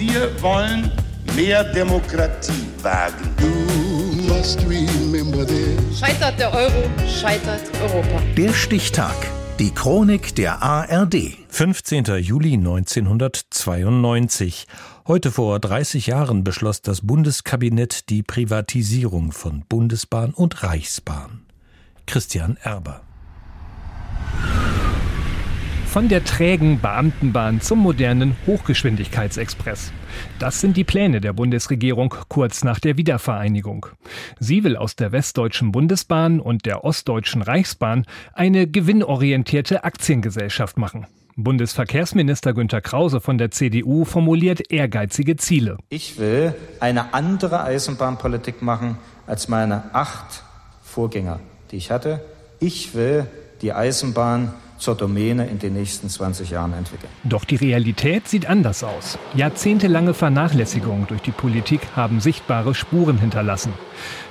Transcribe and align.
Wir 0.00 0.30
wollen 0.40 0.90
mehr 1.36 1.62
Demokratie 1.62 2.66
wagen. 2.80 3.28
Scheitert 5.94 6.40
der 6.40 6.54
Euro, 6.54 6.88
scheitert 7.06 7.60
Europa. 7.82 8.22
Der 8.34 8.54
Stichtag. 8.54 9.14
Die 9.58 9.74
Chronik 9.74 10.34
der 10.36 10.62
ARD. 10.62 11.36
15. 11.50 12.04
Juli 12.18 12.54
1992. 12.54 14.66
Heute 15.06 15.30
vor 15.30 15.60
30 15.60 16.06
Jahren 16.06 16.44
beschloss 16.44 16.80
das 16.80 17.02
Bundeskabinett 17.02 18.08
die 18.08 18.22
Privatisierung 18.22 19.32
von 19.32 19.66
Bundesbahn 19.68 20.32
und 20.32 20.62
Reichsbahn. 20.62 21.42
Christian 22.06 22.56
Erber. 22.62 23.02
Von 25.90 26.08
der 26.08 26.22
trägen 26.22 26.80
Beamtenbahn 26.80 27.60
zum 27.60 27.80
modernen 27.80 28.36
Hochgeschwindigkeitsexpress. 28.46 29.90
Das 30.38 30.60
sind 30.60 30.76
die 30.76 30.84
Pläne 30.84 31.20
der 31.20 31.32
Bundesregierung 31.32 32.14
kurz 32.28 32.62
nach 32.62 32.78
der 32.78 32.96
Wiedervereinigung. 32.96 33.86
Sie 34.38 34.62
will 34.62 34.76
aus 34.76 34.94
der 34.94 35.10
Westdeutschen 35.10 35.72
Bundesbahn 35.72 36.38
und 36.38 36.64
der 36.64 36.84
Ostdeutschen 36.84 37.42
Reichsbahn 37.42 38.06
eine 38.34 38.68
gewinnorientierte 38.68 39.82
Aktiengesellschaft 39.82 40.78
machen. 40.78 41.08
Bundesverkehrsminister 41.34 42.54
Günter 42.54 42.82
Krause 42.82 43.20
von 43.20 43.36
der 43.36 43.50
CDU 43.50 44.04
formuliert 44.04 44.70
ehrgeizige 44.70 45.34
Ziele. 45.38 45.76
Ich 45.88 46.20
will 46.20 46.54
eine 46.78 47.14
andere 47.14 47.64
Eisenbahnpolitik 47.64 48.62
machen 48.62 48.96
als 49.26 49.48
meine 49.48 49.92
acht 49.92 50.44
Vorgänger, 50.84 51.40
die 51.72 51.78
ich 51.78 51.90
hatte. 51.90 52.22
Ich 52.60 52.94
will 52.94 53.26
die 53.60 53.72
Eisenbahn 53.72 54.54
zur 54.80 54.96
Domäne 54.96 55.46
in 55.46 55.58
den 55.58 55.74
nächsten 55.74 56.08
20 56.08 56.50
Jahren 56.50 56.72
entwickeln. 56.72 57.10
Doch 57.24 57.44
die 57.44 57.56
Realität 57.56 58.26
sieht 58.28 58.46
anders 58.46 58.82
aus. 58.82 59.18
Jahrzehntelange 59.34 60.14
Vernachlässigung 60.14 61.06
durch 61.06 61.22
die 61.22 61.30
Politik 61.30 61.80
haben 61.94 62.20
sichtbare 62.20 62.74
Spuren 62.74 63.18
hinterlassen. 63.18 63.72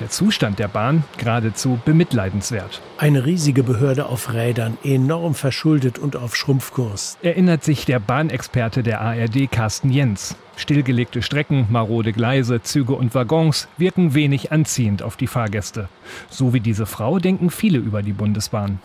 Der 0.00 0.10
Zustand 0.10 0.58
der 0.58 0.68
Bahn 0.68 1.04
geradezu 1.16 1.78
bemitleidenswert. 1.84 2.80
Eine 2.98 3.24
riesige 3.24 3.62
Behörde 3.62 4.06
auf 4.06 4.32
Rädern, 4.32 4.78
enorm 4.82 5.34
verschuldet 5.34 5.98
und 5.98 6.16
auf 6.16 6.34
Schrumpfkurs. 6.34 7.18
Erinnert 7.22 7.62
sich 7.64 7.84
der 7.84 8.00
Bahnexperte 8.00 8.82
der 8.82 9.00
ARD 9.00 9.50
Carsten 9.50 9.90
Jens. 9.90 10.36
Stillgelegte 10.56 11.22
Strecken, 11.22 11.66
marode 11.70 12.12
Gleise, 12.12 12.62
Züge 12.62 12.94
und 12.94 13.14
Waggons 13.14 13.68
wirken 13.78 14.14
wenig 14.14 14.52
anziehend 14.52 15.02
auf 15.02 15.16
die 15.16 15.26
Fahrgäste. 15.26 15.88
So 16.28 16.52
wie 16.52 16.60
diese 16.60 16.86
Frau 16.86 17.18
denken 17.18 17.50
viele 17.50 17.78
über 17.78 18.02
die 18.02 18.12
Bundesbahn. 18.12 18.78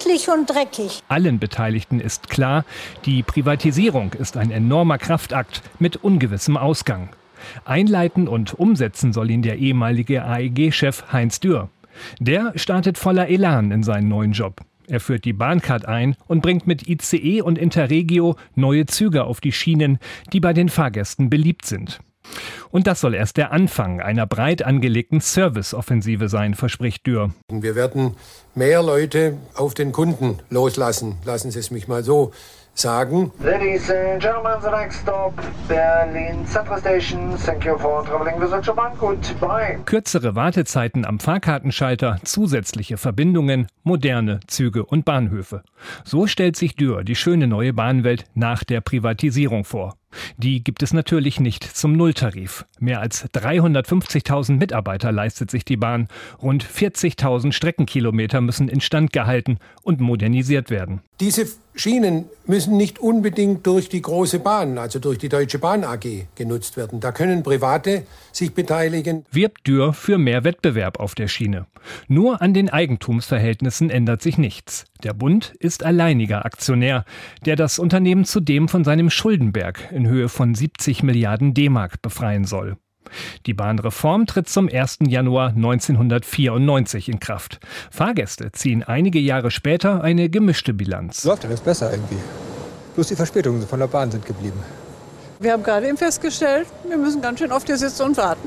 Unpünktlich 0.00 0.28
und 0.30 0.48
dreckig. 0.48 1.02
Allen 1.08 1.38
Beteiligten 1.38 2.00
ist 2.00 2.30
klar, 2.30 2.64
die 3.04 3.22
Privatisierung 3.22 4.14
ist 4.14 4.38
ein 4.38 4.50
enormer 4.50 4.96
Kraftakt 4.96 5.62
mit 5.78 5.96
ungewissem 5.96 6.56
Ausgang. 6.56 7.10
Einleiten 7.66 8.26
und 8.26 8.58
umsetzen 8.58 9.12
soll 9.12 9.30
ihn 9.30 9.42
der 9.42 9.58
ehemalige 9.58 10.24
AEG-Chef 10.24 11.12
Heinz 11.12 11.40
Dürr. 11.40 11.68
Der 12.18 12.52
startet 12.56 12.96
voller 12.96 13.28
Elan 13.28 13.72
in 13.72 13.82
seinen 13.82 14.08
neuen 14.08 14.32
Job. 14.32 14.62
Er 14.86 15.00
führt 15.00 15.26
die 15.26 15.34
Bahncard 15.34 15.84
ein 15.84 16.16
und 16.26 16.40
bringt 16.40 16.66
mit 16.66 16.88
ICE 16.88 17.42
und 17.42 17.58
Interregio 17.58 18.36
neue 18.54 18.86
Züge 18.86 19.24
auf 19.24 19.42
die 19.42 19.52
Schienen, 19.52 19.98
die 20.32 20.40
bei 20.40 20.54
den 20.54 20.70
Fahrgästen 20.70 21.28
beliebt 21.28 21.66
sind. 21.66 22.00
Und 22.70 22.86
das 22.86 23.00
soll 23.00 23.14
erst 23.14 23.36
der 23.36 23.52
Anfang 23.52 24.00
einer 24.00 24.26
breit 24.26 24.62
angelegten 24.62 25.20
Serviceoffensive 25.20 26.28
sein, 26.28 26.54
verspricht 26.54 27.06
Dürr. 27.06 27.34
Wir 27.48 27.74
werden 27.74 28.16
mehr 28.54 28.82
Leute 28.82 29.36
auf 29.54 29.74
den 29.74 29.92
Kunden 29.92 30.38
loslassen. 30.50 31.16
Lassen 31.24 31.50
Sie 31.50 31.58
es 31.58 31.70
mich 31.70 31.88
mal 31.88 32.04
so 32.04 32.32
sagen. 32.74 33.32
Ladies 33.42 33.90
and 33.90 34.20
gentlemen, 34.20 34.60
the 34.62 34.70
next 34.70 35.00
stop, 35.00 35.32
Berlin 35.68 36.46
Central 36.46 36.78
Station. 36.78 37.36
Thank 37.36 37.64
you 37.64 37.78
for 37.78 38.04
traveling 38.04 38.40
with 38.40 38.50
Deutsche 38.50 38.74
Bahn. 38.74 38.92
Goodbye. 38.98 39.78
Kürzere 39.84 40.34
Wartezeiten 40.34 41.04
am 41.04 41.20
Fahrkartenschalter, 41.20 42.18
zusätzliche 42.24 42.96
Verbindungen, 42.96 43.66
moderne 43.82 44.40
Züge 44.46 44.84
und 44.84 45.04
Bahnhöfe. 45.04 45.62
So 46.04 46.26
stellt 46.26 46.56
sich 46.56 46.76
Dürr 46.76 47.04
die 47.04 47.16
schöne 47.16 47.46
neue 47.46 47.72
Bahnwelt 47.72 48.24
nach 48.34 48.64
der 48.64 48.80
Privatisierung 48.80 49.64
vor. 49.64 49.94
Die 50.36 50.64
gibt 50.64 50.82
es 50.82 50.92
natürlich 50.92 51.40
nicht 51.40 51.64
zum 51.64 51.92
Nulltarif. 51.92 52.64
Mehr 52.78 53.00
als 53.00 53.28
350.000 53.30 54.58
Mitarbeiter 54.58 55.12
leistet 55.12 55.50
sich 55.50 55.64
die 55.64 55.76
Bahn. 55.76 56.08
Rund 56.42 56.64
40.000 56.64 57.52
Streckenkilometer 57.52 58.40
müssen 58.40 58.68
instand 58.68 59.12
gehalten 59.12 59.58
und 59.82 60.00
modernisiert 60.00 60.70
werden. 60.70 61.00
Diese 61.20 61.46
Schienen 61.74 62.26
müssen 62.46 62.76
nicht 62.76 62.98
unbedingt 62.98 63.66
durch 63.66 63.88
die 63.88 64.02
große 64.02 64.40
Bahn, 64.40 64.76
also 64.76 64.98
durch 64.98 65.18
die 65.18 65.28
Deutsche 65.28 65.58
Bahn 65.58 65.84
AG, 65.84 66.26
genutzt 66.34 66.76
werden. 66.76 67.00
Da 67.00 67.12
können 67.12 67.42
Private 67.42 68.04
sich 68.32 68.52
beteiligen. 68.52 69.24
Wirbt 69.30 69.66
Dürr 69.66 69.92
für 69.92 70.18
mehr 70.18 70.44
Wettbewerb 70.44 70.98
auf 70.98 71.14
der 71.14 71.28
Schiene. 71.28 71.66
Nur 72.08 72.42
an 72.42 72.54
den 72.54 72.68
Eigentumsverhältnissen 72.68 73.88
ändert 73.88 74.20
sich 74.20 74.36
nichts. 74.36 74.84
Der 75.02 75.14
Bund 75.14 75.54
ist 75.58 75.84
alleiniger 75.84 76.44
Aktionär, 76.44 77.04
der 77.46 77.56
das 77.56 77.78
Unternehmen 77.78 78.24
zudem 78.24 78.68
von 78.68 78.84
seinem 78.84 79.08
Schuldenberg 79.08 79.90
in 79.92 80.08
Höhe 80.08 80.28
von 80.28 80.54
70 80.54 81.02
Milliarden 81.02 81.54
D-Mark 81.54 82.02
befreien 82.02 82.44
soll. 82.44 82.76
Die 83.46 83.54
Bahnreform 83.54 84.26
tritt 84.26 84.48
zum 84.48 84.68
1. 84.68 84.98
Januar 85.06 85.48
1994 85.48 87.08
in 87.08 87.20
Kraft. 87.20 87.60
Fahrgäste 87.90 88.52
ziehen 88.52 88.82
einige 88.82 89.18
Jahre 89.18 89.50
später 89.50 90.02
eine 90.02 90.28
gemischte 90.28 90.74
Bilanz. 90.74 91.24
Läuft 91.24 91.44
alles 91.44 91.60
besser 91.60 91.90
irgendwie. 91.90 92.18
Bloß 92.94 93.08
die 93.08 93.16
Verspätungen 93.16 93.66
von 93.66 93.78
der 93.78 93.86
Bahn 93.86 94.10
sind 94.10 94.26
geblieben. 94.26 94.60
Wir 95.38 95.52
haben 95.52 95.62
gerade 95.62 95.88
eben 95.88 95.96
festgestellt, 95.96 96.66
wir 96.86 96.98
müssen 96.98 97.22
ganz 97.22 97.38
schön 97.38 97.50
auf 97.50 97.64
die 97.64 97.74
sitzen 97.74 98.02
und 98.02 98.16
warten. 98.16 98.46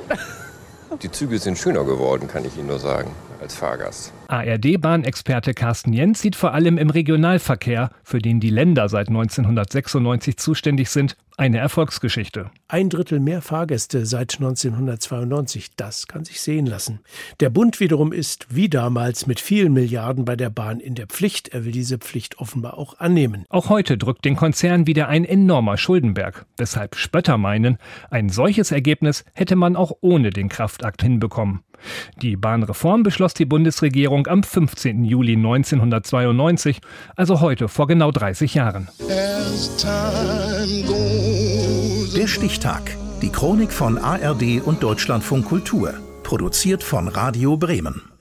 Die 1.02 1.09
Züge 1.09 1.40
sind 1.40 1.57
schöner 1.57 1.84
geworden, 1.84 2.28
kann 2.28 2.46
ich 2.46 2.56
Ihnen 2.56 2.68
nur 2.68 2.79
sagen, 2.79 3.09
als 3.41 3.56
Fahrgast. 3.56 4.13
ARD-Bahnexperte 4.33 5.53
Carsten 5.53 5.94
Jens 5.94 6.19
sieht 6.19 6.35
vor 6.35 6.55
allem 6.55 6.79
im 6.79 6.89
Regionalverkehr, 6.89 7.91
für 8.03 8.17
den 8.17 8.39
die 8.39 8.49
Länder 8.49 8.89
seit 8.89 9.09
1996 9.09 10.38
zuständig 10.38 10.89
sind, 10.89 11.17
eine 11.38 11.59
Erfolgsgeschichte. 11.59 12.49
Ein 12.67 12.89
Drittel 12.89 13.19
mehr 13.19 13.43
Fahrgäste 13.43 14.07
seit 14.07 14.35
1992, 14.35 15.75
das 15.75 16.07
kann 16.07 16.25
sich 16.25 16.41
sehen 16.41 16.66
lassen. 16.66 17.01
Der 17.41 17.51
Bund 17.51 17.79
wiederum 17.79 18.11
ist, 18.11 18.47
wie 18.49 18.69
damals, 18.69 19.27
mit 19.27 19.39
vielen 19.39 19.73
Milliarden 19.73 20.25
bei 20.25 20.35
der 20.35 20.49
Bahn 20.49 20.79
in 20.79 20.95
der 20.95 21.07
Pflicht. 21.07 21.49
Er 21.49 21.66
will 21.66 21.72
diese 21.72 21.99
Pflicht 21.99 22.39
offenbar 22.39 22.77
auch 22.77 22.97
annehmen. 22.99 23.45
Auch 23.49 23.69
heute 23.69 23.97
drückt 23.97 24.25
den 24.25 24.35
Konzern 24.35 24.88
wieder 24.88 25.09
ein 25.09 25.25
enormer 25.25 25.77
Schuldenberg, 25.77 26.47
weshalb 26.57 26.95
Spötter 26.95 27.38
meinen, 27.38 27.77
ein 28.09 28.29
solches 28.29 28.72
Ergebnis 28.72 29.25
hätte 29.33 29.55
man 29.55 29.75
auch 29.75 29.91
ohne 30.01 30.31
den 30.31 30.49
Kraftakt 30.49 31.03
hinbekommen. 31.03 31.61
Die 32.22 32.35
Bahnreform 32.35 33.03
beschloss 33.03 33.33
die 33.33 33.45
Bundesregierung 33.45 34.22
am 34.29 34.44
15. 34.44 35.03
Juli 35.06 35.35
1992, 35.35 36.79
also 37.16 37.41
heute 37.41 37.67
vor 37.67 37.88
genau 37.88 38.11
30 38.11 38.53
Jahren. 38.53 38.88
Der 42.16 42.28
Stichtag. 42.28 42.97
Die 43.22 43.29
Chronik 43.29 43.72
von 43.72 43.97
ARD 43.97 44.61
und 44.63 44.84
Deutschlandfunk 44.84 45.45
Kultur. 45.45 45.94
Produziert 46.23 46.84
von 46.84 47.07
Radio 47.07 47.57
Bremen. 47.57 48.12